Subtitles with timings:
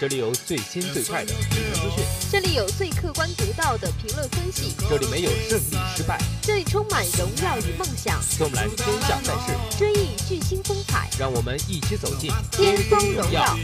[0.00, 8.20] 这里有最新最快的体育资讯，这里有最客观独到的评论分析，这里没有胜利失败，这里充满荣耀与梦想。
[8.38, 13.58] 跟我们来天下赛事，追忆巨星风采，让我们一起走进巅峰荣耀。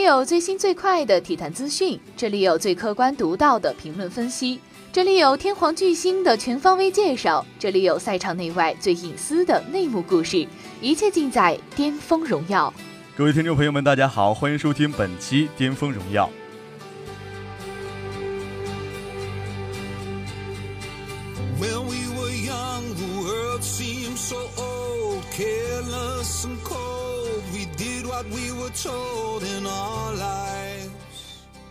[0.00, 4.58] 里有最新最快的体坛资讯，这里有最客观独到的评论分析，
[4.90, 10.48] 这里有天皇巨星的全方位介绍，这里有赛场内外最隐私的内幕故事，
[10.80, 12.72] 一切尽在《巅峰荣耀》。
[13.14, 16.24] 各位听众朋友们，大家好，欢迎收听本期《巅峰荣耀》。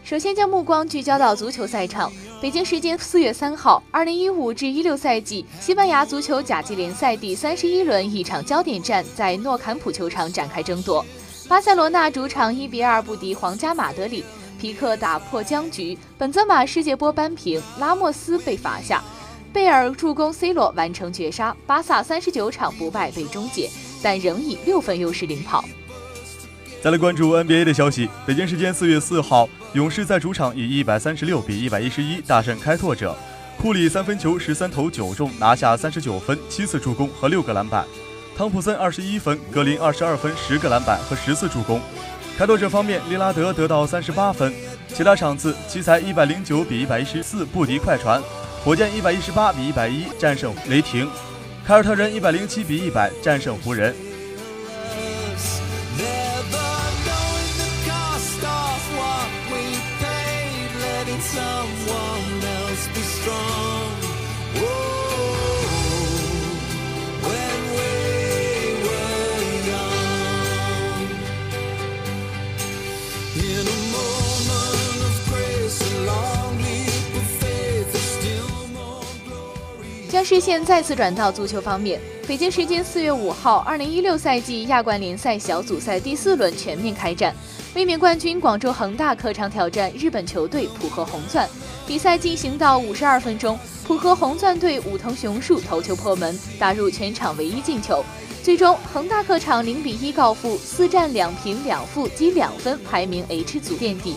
[0.03, 2.11] 首先将目光聚焦到足球赛场。
[2.41, 11.05] 北京时间四月三号，二零一五至一六赛季西班牙足球甲级联赛第三十一轮一场焦点战在诺坎普球场展开争夺。
[11.47, 14.23] 巴塞罗那主场一比二不敌皇家马德里，
[14.59, 19.03] 皮克打破僵局，本泽马世界波扳平，拉莫斯被罚下，
[19.51, 23.69] 贝尔助攻 C 罗完成绝杀，巴萨三十九场不败被终结，
[24.01, 25.65] 但仍以六分优势领跑。
[26.81, 28.09] 再来关注 NBA 的消息。
[28.25, 33.13] 北京时间四月四号，勇士在主场以一百三十六比一百一十一大胜开拓者。
[33.57, 37.85] 库里三分球十三投九中，拿下三十九分、七次助攻和六个篮板。
[38.37, 41.81] 汤普森二十一分，格林二十二分、十个篮板和十次助攻。
[42.37, 44.53] 开拓者方面，利拉德得到三十八分。
[44.87, 48.23] 其他场次，奇才一百零九比一百一十四不敌快船，
[48.63, 51.09] 火箭一百一十八比一百一战胜雷霆，
[51.67, 53.93] 凯尔特人一百零七比一百战胜湖人。
[80.09, 81.97] 将视线再次转到足球方面。
[82.27, 87.33] 北京时间四月五号，二零一六赛季亚冠联赛小组赛第四轮全面开战。
[87.75, 91.47] 卫冕冠军广州恒大客场挑战日本球队浦和红钻。
[91.85, 98.03] 比赛进行到五十二分钟，浦和红钻队武藤雄树头球破门，打入全场唯一进球。
[98.41, 104.15] 最终，恒大客场零比一告负，四战两平两负，积两分，排名 H 组垫底。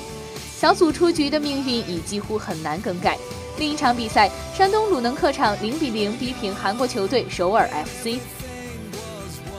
[0.59, 3.19] 小组出局的命运已几乎很难更改。
[3.59, 8.19] 另一场比赛，山东鲁能客场零比零逼平韩国球队首尔 FC。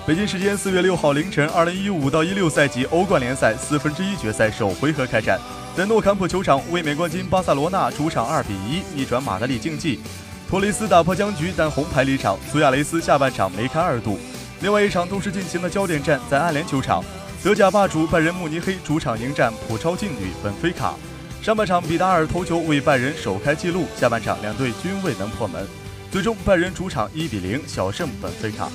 [0.06, 5.40] 北京时间四月六号凌晨，二零一五到一六赛季欧冠联赛四分之一决赛首回合开战，
[5.78, 10.02] 在诺坎普球场，卫冕冠军巴塞罗那主场二比一逆转马德里竞技，
[10.50, 14.20] 托雷斯打破僵局，但红牌离场，苏亚雷斯下半场梅开二度。
[14.60, 17.02] 另外一场同时进行的焦点战在安联球场，
[17.42, 20.96] 德甲霸主拜仁慕尼黑主场迎战普超劲旅本菲卡。
[21.42, 25.66] 上半场比达尔头球为拜仁首开纪录，下半场两队均未能破门，
[26.12, 28.68] 最终拜仁主场一比零小胜本菲卡。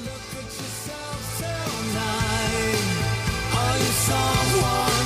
[4.08, 4.97] someone.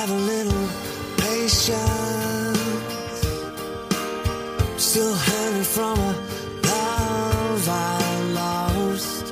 [0.00, 0.66] have a little
[1.18, 2.58] patience
[4.78, 5.98] still hanging from
[6.62, 9.26] love i lost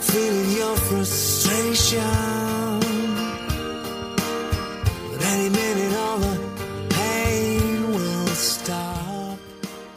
[0.00, 2.00] feeling your frustration
[5.10, 6.34] but any minute all the
[6.88, 9.36] pain will stop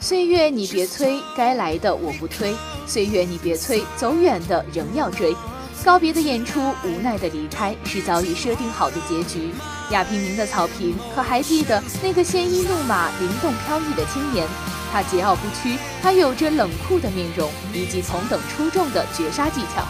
[0.00, 2.54] 岁月你别催该来的我不推
[2.86, 5.34] 岁月你别催走远的仍要追
[5.82, 9.50] 告别的演出，无奈的离开，是早已设定好的结局。
[9.90, 14.46] 亚平宁的草坪，可还记得那个鲜衣怒马、灵动飘逸的青年？
[14.92, 19.82] 他桀骜不屈，他有着冷酷的面容，以及同等出众的绝杀技巧。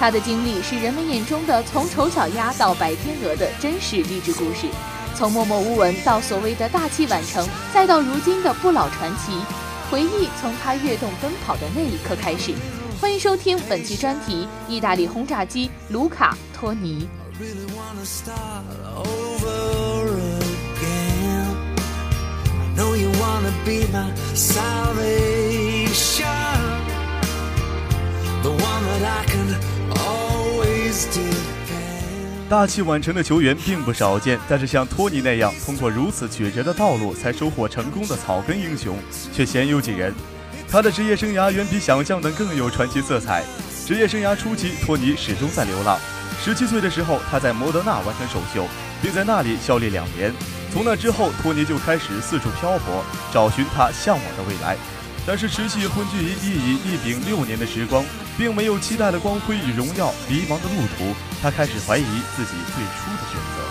[0.00, 4.66] 他的经历是人们眼中的从丑小鸭到白天鹅的真实励志故事，
[5.14, 9.32] 从默默无闻到所谓的大器晚成，再到如今的不老传奇。
[9.90, 12.52] 回忆从他跃动奔跑的那一刻开始。
[13.00, 17.08] 欢迎收听本期专题：意大利轰炸机卢卡托尼。
[32.48, 38.96] 大器晚成的球员并不少见，但是像托尼那样通过如此曲折的道路才收获成功的草根英雄，
[39.32, 40.14] 却鲜有几人。
[40.74, 43.44] 他的职业生涯远比想象的更有传奇色彩。
[43.86, 45.96] 职业生涯初期，托尼始终在流浪。
[46.42, 48.66] 十七岁的时候，他在摩德纳完成首秀，
[49.00, 50.34] 并在那里效力两年。
[50.72, 54.76] 从那之后，托尼就开始四处漂泊，找寻他向往的未来。
[55.24, 58.04] 但是持续混迹于一乙一丙六年的时光，
[58.36, 60.12] 并没有期待的光辉与荣耀。
[60.28, 63.62] 迷茫的路途，他开始怀疑自己最初的选择。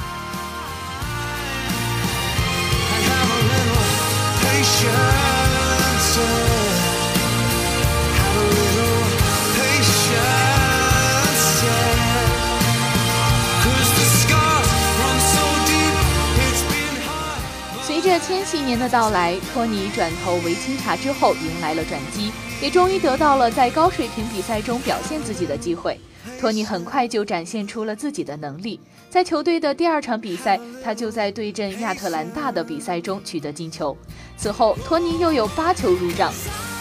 [18.25, 22.31] 千禧年的到来，托尼转投维钦察之后迎来了转机，
[22.61, 25.99] 也终于得到了在高水平比赛中表现自己的机会。
[26.39, 28.79] 托尼很快就展现出了自己的能力，
[29.09, 33.95] 在球队的第二场比赛，他就在对阵亚特兰大的比赛中取得进球。
[34.37, 36.31] 此后，托尼又有八球入账。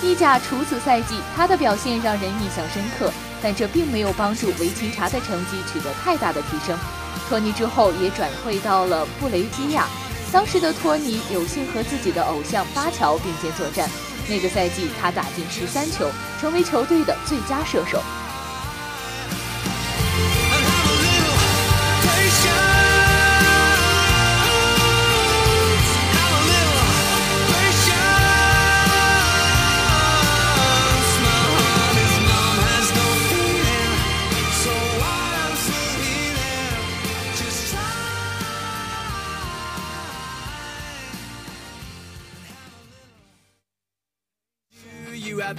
[0.00, 3.12] 意甲处此赛季，他的表现让人印象深刻，
[3.42, 6.78] 但这并没有帮助维钦察的成绩取得太大的提升。
[7.28, 9.88] 托尼之后也转会到了布雷基亚。
[10.32, 13.86] 当时的托尼有幸和自己的偶像巴乔并肩作战，
[14.28, 18.00] 那个赛季他打进十三球，成为球队的最佳射手。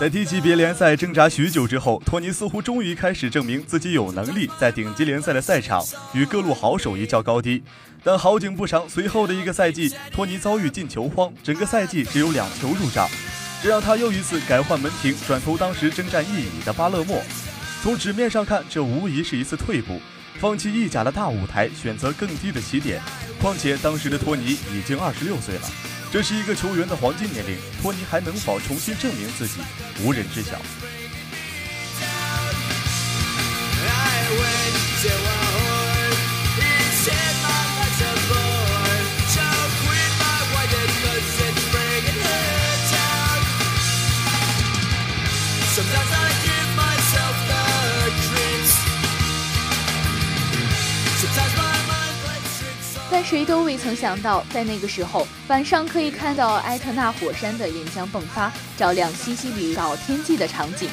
[0.00, 7.62] 在低级别联赛挣扎许久之后，托尼似乎终于开始证明自己有能力在顶级联赛的赛场与各路好手一较高低。
[8.02, 13.08] 但好景不长，随后的一个赛季，托尼遭遇进球荒，整个赛季只有两球入账，
[13.62, 17.22] 这让他又一次改换门庭，转投当时征战意乙的巴勒莫。
[17.82, 20.00] 从纸面上看，这无疑是一次退步，
[20.38, 23.00] 放弃意甲的大舞台，选择更低的起点。
[23.40, 25.70] 况且当时的托尼已经二十六岁了。
[26.14, 29.54] 这是一个球员的黄金年龄，托尼还能否重新证明自己，
[30.04, 30.52] 无人知晓。
[53.24, 60.88] 谁都未曾想到，在那个时候，晚上可以看到埃特纳火山的岩浆迸发，照亮西西里岛天际的场景；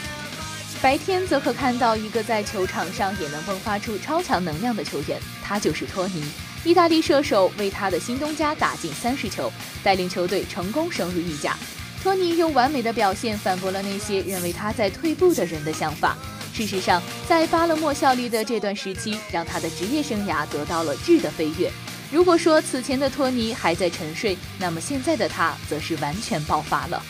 [0.82, 6.24] 白天则可看到一个在球场上也能迸发出超强能量的球员，他就是托尼。
[6.64, 9.52] 意大利射手为他的新东家打进三十球，
[9.84, 11.58] 带领球队成功升入意甲。
[12.02, 16.18] 托尼用完美的表现反驳了那些认为他在退步的人的想法。
[16.54, 21.70] 事实上，在巴勒莫效力的这段时期，让他的职业生涯得到了质的飞跃。
[22.12, 27.02] 如果说此前的托尼还在沉睡，那么现在的他则是完全爆发了。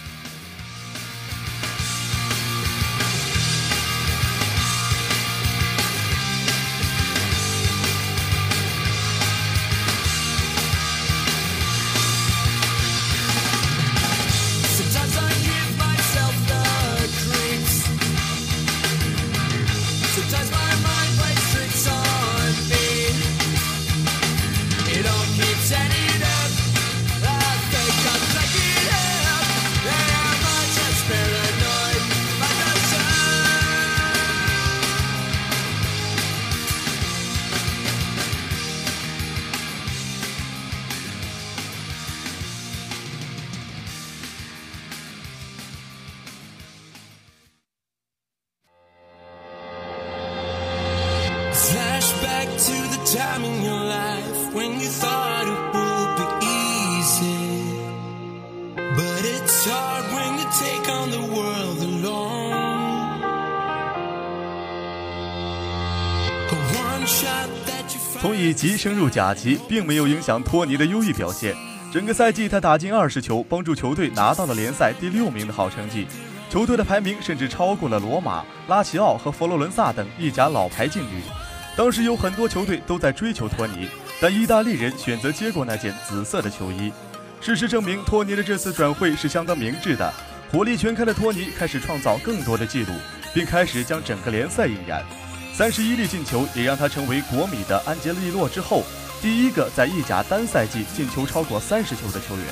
[59.51, 62.31] It's hard when you take on the world alone.
[68.21, 71.53] 从乙级升入甲级，并没有影响托尼的优异表现。
[71.91, 76.07] 整个赛季他打进二十球，帮助球队拿到了联赛第六名的好成绩。
[76.49, 81.21] 球队的排名甚至超过了罗马、拉齐奥和佛罗伦萨等意甲老牌劲旅。
[81.75, 83.89] 当时有很多球队都在追求托尼，
[84.21, 86.93] 但意大利人选择接过那件紫色的球衣。
[87.41, 90.13] 事实证明，托尼的这次转会是相当明智的。
[90.51, 92.93] 火力全开的托尼开始创造更多的纪录，
[93.33, 95.03] 并开始将整个联赛引燃。
[95.55, 98.83] 三十一粒进球也让他成为国米的安杰利洛之后
[99.21, 102.45] 第一个在意甲单赛季进球超过三十球的球员。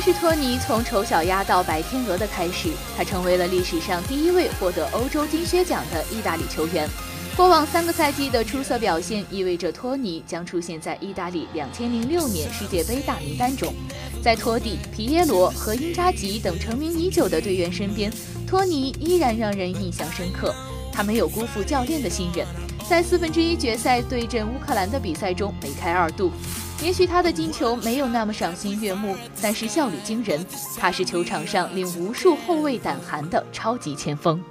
[0.00, 6.88] 是托尼从丑小鸭到白天鹅的开始，他成为了历史上第一位获得欧洲金靴奖的意大利球员。
[7.36, 13.72] 过往三个赛季的出色表现，意味着托尼将出现在意大利2006年世界杯大名单中。
[14.22, 18.12] 在托蒂、皮耶罗和因扎吉等成名已久的队员身边，
[18.46, 20.54] 托尼依然让人印象深刻。
[20.92, 22.46] 他没有辜负教练的信任，
[22.88, 26.30] 在四分之一决赛对阵乌克兰的比赛中梅开二度。
[26.82, 30.44] 也许他的进球没有那么赏心悦目，但是效率惊人。
[30.78, 34.42] 他是球场上令无数后卫胆寒的超级前锋。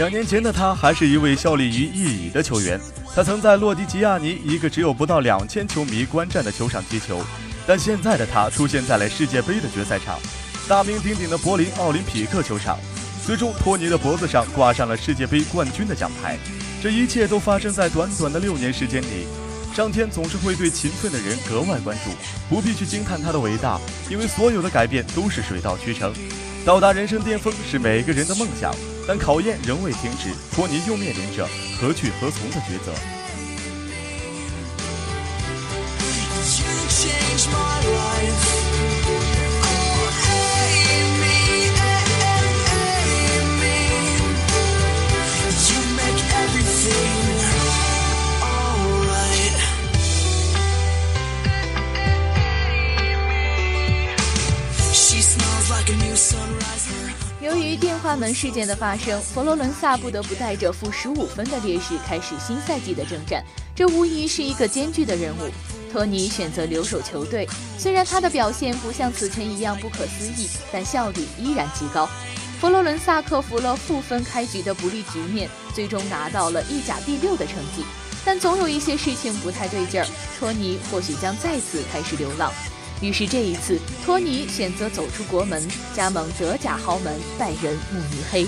[0.00, 2.80] 两年前的他还是一位效力于意乙的球员，
[3.14, 7.22] 他曾在洛迪吉亚尼一个只有不到两千球迷观战的球场踢球，
[7.66, 10.18] 但现在的他出现在了世界杯的决赛场，
[10.66, 12.78] 大名鼎鼎的柏林奥林匹克球场。
[13.26, 16.38] 最终，托尼的脖子上挂上了世界杯冠军的奖牌。
[16.82, 19.26] 这一切都发生在短短的六年时间里。
[19.74, 22.10] 上天总是会对勤奋的人格外关注，
[22.48, 23.78] 不必去惊叹他的伟大，
[24.08, 26.10] 因为所有的改变都是水到渠成。
[26.64, 28.74] 到达人生巅峰是每个人的梦想，
[29.06, 30.32] 但考验仍未停止。
[30.54, 31.46] 托尼又面临着
[31.80, 33.19] 何去何从的抉择。
[58.00, 63.44] 由于电话门事件的发生，佛罗伦萨不得不带着负十五分的劣势开始新赛季的征战，
[63.76, 65.50] 这无疑是一个艰巨的任务。
[65.92, 72.08] 托尼选择留守球队，虽然他的表现不像此前一样不可思议，但效率依然极高。
[72.58, 77.84] 佛罗伦萨克服了负分开局的不利局面，最终拿到了意甲第六的成绩。
[78.24, 80.06] 但总有一些事情不太对劲儿，
[80.38, 82.50] 托尼或许将再次开始流浪。
[83.00, 88.46] 于是这一次，托尼选择走出国门，加盟德甲豪门拜仁慕尼黑。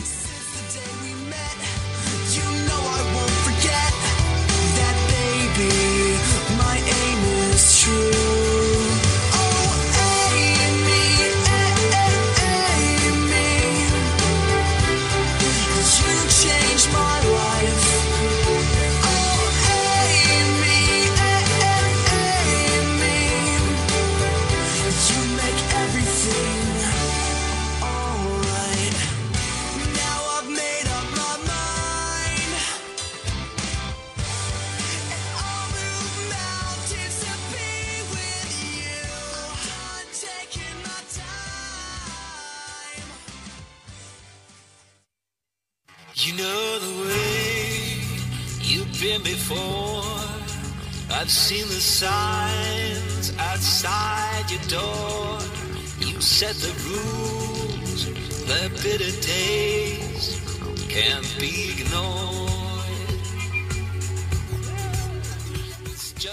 [51.52, 55.38] Seen the signs outside your door.
[56.00, 58.06] You set the rules,
[58.46, 60.40] the bitter days
[60.88, 62.50] can't be ignored.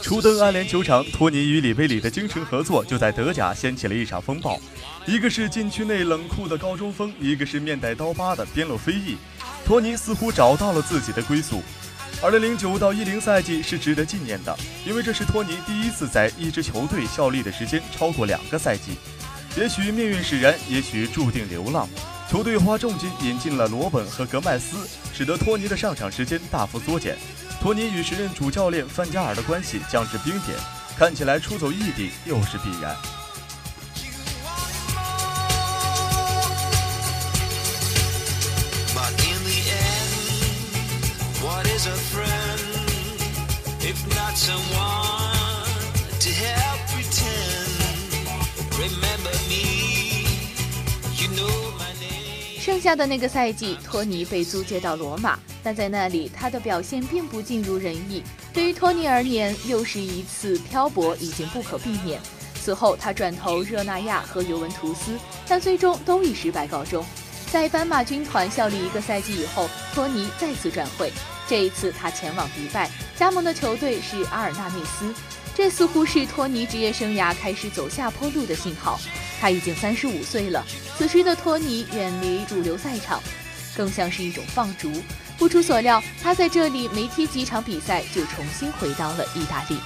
[0.02, 4.60] 初登安联球场，托尼与里贝里的精神合作就在德甲掀起了一场风暴。
[5.06, 9.18] 一个是禁区内冷酷的高中锋，一个是面带刀疤的边路飞翼。
[9.66, 11.62] 托尼似乎找到了自己的归宿。
[12.22, 18.98] 2009到10赛季是值得纪念的，因为这是托尼第一次在一支球队效力的时间超过两个赛季。
[19.58, 21.88] 也许命运使然，也许注定流浪。
[22.30, 27.18] 球队花重金引进了罗本和格麦斯，使得托尼的上场时间大幅缩减。
[27.60, 30.56] 托尼与时任主教练范加尔的关系降至冰点，
[30.98, 32.96] 看起来出走异地又是必然。
[41.86, 42.60] A friend
[43.82, 45.66] if not someone
[46.20, 47.70] to help pretend?
[48.78, 50.26] Remember me,
[51.16, 52.60] you know my name.
[52.60, 58.24] 剩下的那个赛季，托尼被租借到罗马，但在那里他的表现并不尽如人意。
[58.54, 62.20] 对于托尼而言，又是一次漂泊已经不可避免。
[62.62, 67.06] 此后，他转投热那亚和尤文图斯，但最终都以失败告终。
[67.52, 71.12] 在斑马军团效力一个赛季以后，托尼再次转会，
[71.50, 75.12] 这一次他前往迪拜，加盟的球队是阿尔纳内斯。
[75.56, 79.00] 这似乎是托尼职业生涯开始走下坡路的信号。
[79.42, 80.64] 他已经三十五岁了，
[80.96, 83.20] 此时的托尼远离主流赛场，
[83.76, 84.92] 更像是一种放逐。
[85.40, 89.80] 不出所料，他在这里没踢几场比赛，就重新回到了意大利。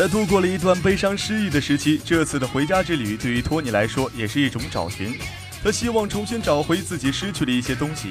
[0.00, 5.14] 在度过了一段悲伤失意的时期，这次的回家之旅对于托尼来说也是一种找寻。
[5.62, 8.08] 他希望重新找回自己失去的一些东西。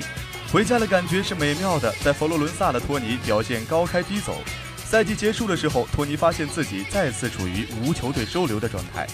[0.54, 1.92] 回家的感觉是美妙的。
[2.04, 4.38] 在佛罗伦萨的托尼表现高开低走。
[4.78, 9.08] 赛季结束的时候，托尼发现自己再次处于无球队收留的状态。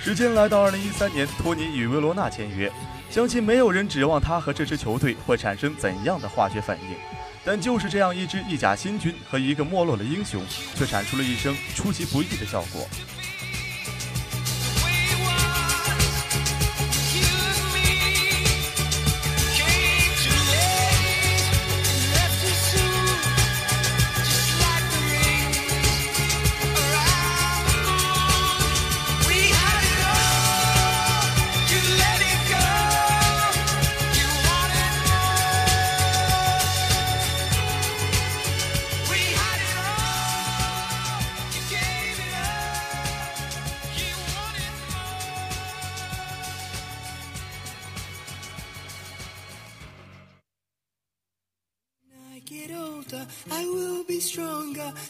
[0.00, 2.72] 时间来到2013年，托尼与维罗纳签约。
[3.10, 6.96] 相信没有人指望他和这支球队会产生怎样的化学反应。
[7.44, 10.42] 但就是这样一支意甲新军和一个没落的英雄，
[10.74, 12.88] 却产出了一声出其不意的效果。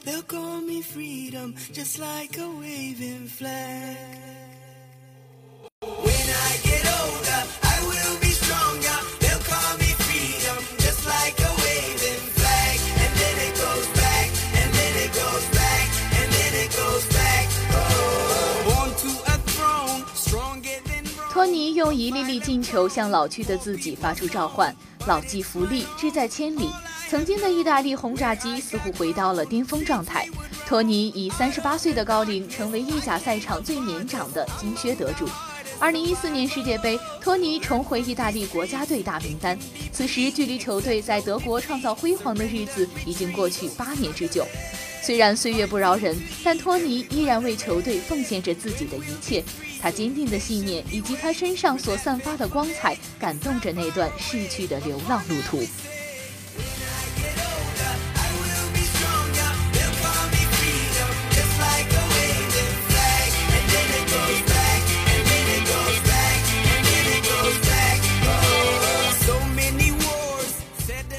[0.05, 4.24] They'll call me freedom, just like a waving flag.
[21.85, 24.75] 用一粒粒进球向老去的自己发出召唤，
[25.07, 26.71] 老骥伏枥，志在千里。
[27.11, 30.27] 曾经的意大利轰炸机似乎回到了巅峰状态。
[30.67, 35.29] 托尼以三十八岁的高龄成为意甲赛场最年长的金靴得主。
[35.79, 39.59] 二零一四年世界杯，托尼重回意大利国家队大名单。
[39.93, 44.47] 此时，距离球队在德国创造辉煌的日子已经过去八年之久。
[45.03, 49.45] 虽然岁月不饶人，但托尼依然为球队奉献着自己的一切。
[49.85, 55.63] 他坚定的信念以及他身上所散发的光彩，感动着那段逝去的流浪路途。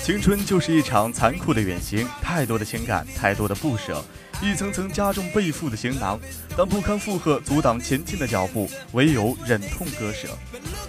[0.06, 4.06] 青春就是一场残酷的远行，太多的情感，太多的不舍，
[4.40, 6.20] 一层层加重背负的行囊。
[6.56, 10.28] 当不堪负荷阻挡前进的脚步，唯有忍痛割舍。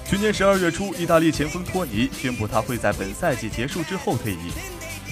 [0.04, 4.52] 去年十二月初，意大利前锋托尼宣布他会在本赛季结束之后退役。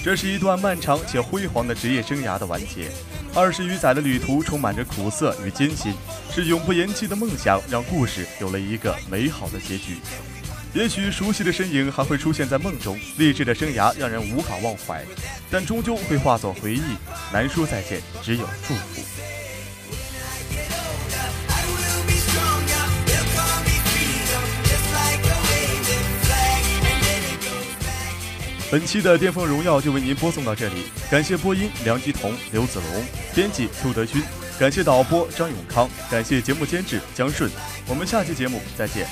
[0.03, 2.91] 这是一段漫长且辉煌的职业生涯的完结。
[3.33, 5.91] 二十余载的旅途充满着苦涩与艰辛，
[6.31, 9.97] 是永不言弃的梦想让故事有了一个美好的结局。
[10.75, 15.01] 也许熟悉的身影还会出现在梦中，励志的生涯让人无法忘怀，
[15.49, 16.81] 但终究会化作回忆，
[17.31, 19.01] 难说再见，只有祝福。
[28.69, 34.21] 本期的巅峰荣耀就为您播送到这里，感谢播音梁吉彤、刘子龙，编辑杜德勋，
[34.59, 37.49] 感谢导播张永康，感谢节目监制江顺，
[37.87, 39.07] 我们下期节目再见。